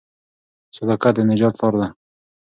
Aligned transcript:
صداقت 0.77 1.13
د 1.15 1.19
نجات 1.29 1.55
لار 1.61 1.73
ده. 1.81 1.87